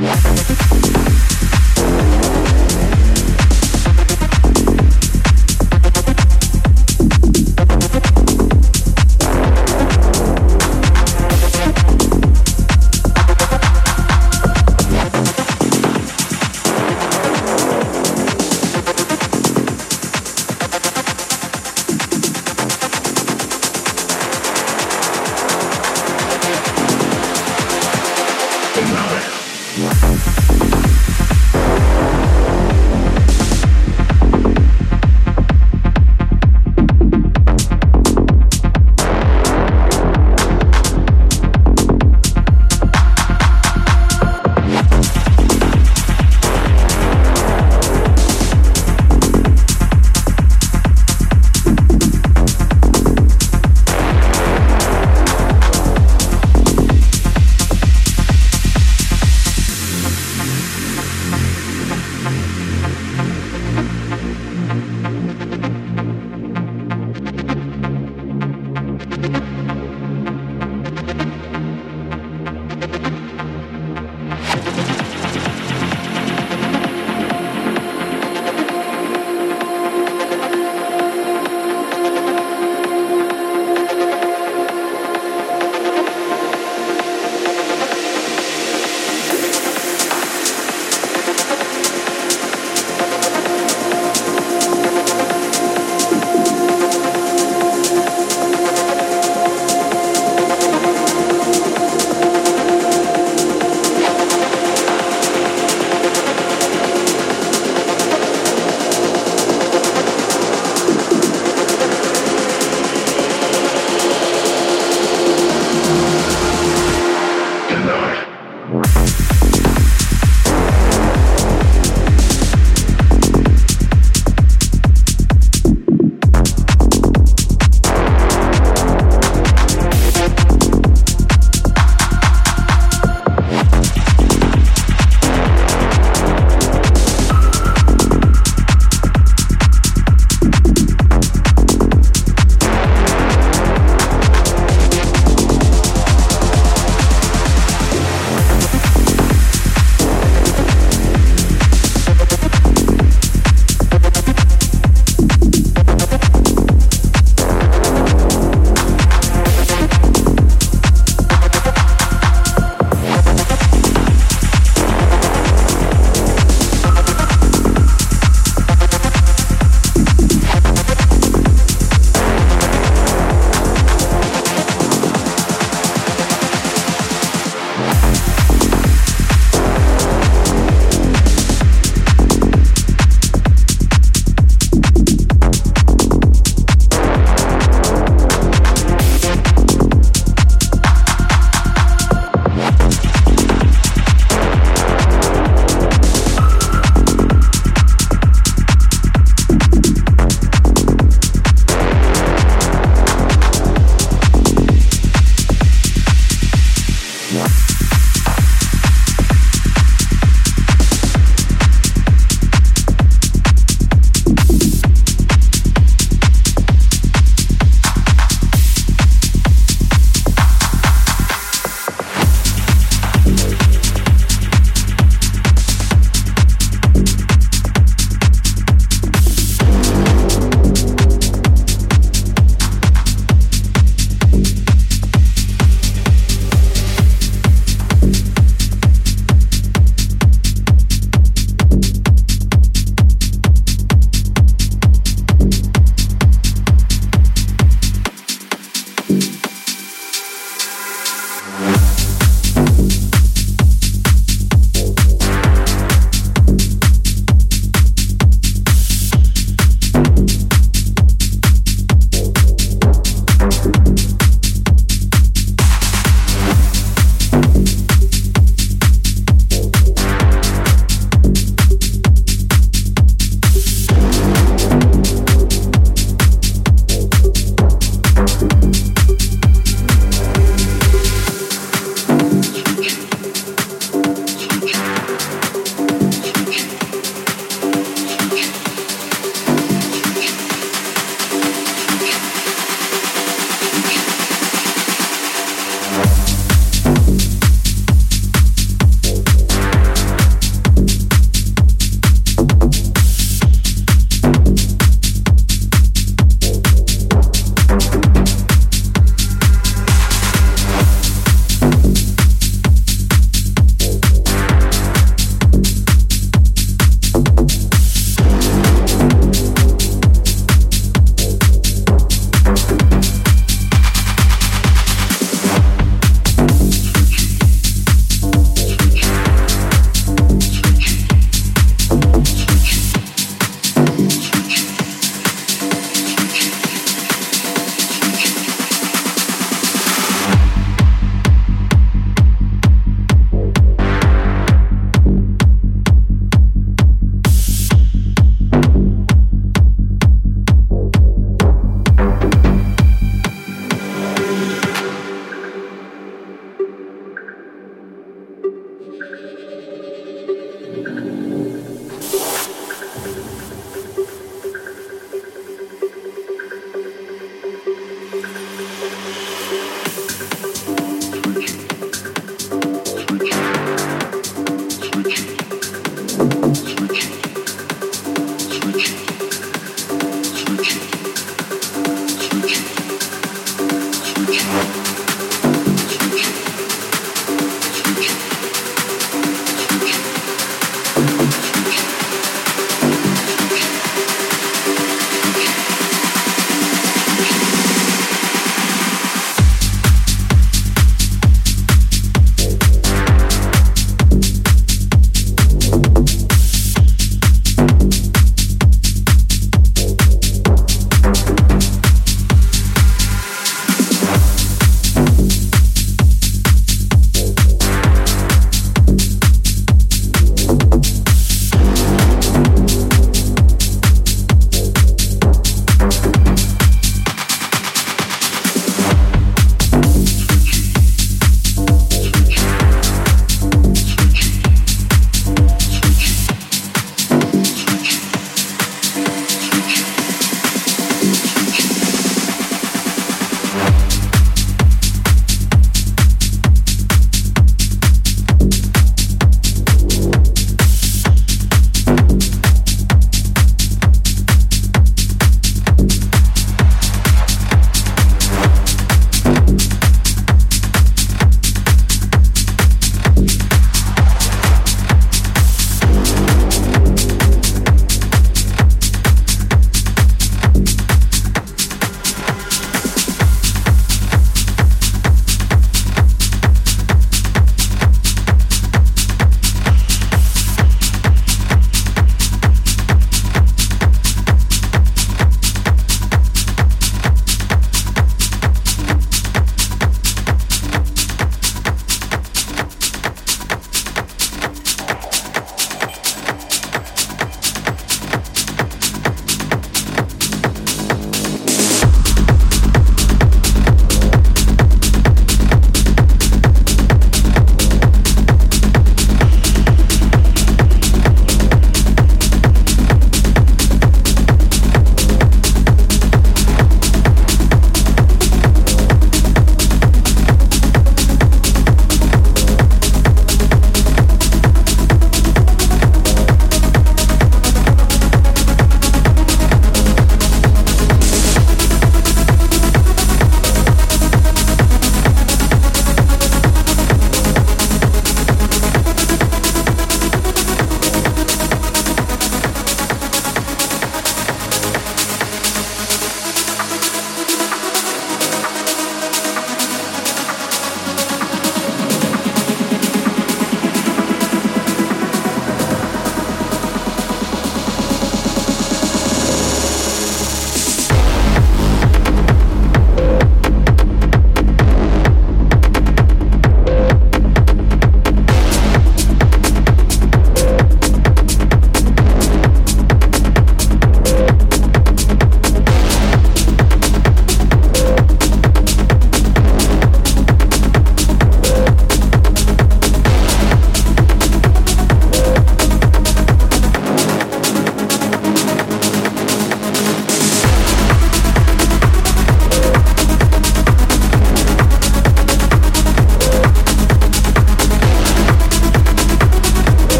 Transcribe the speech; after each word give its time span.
Música 0.00 1.07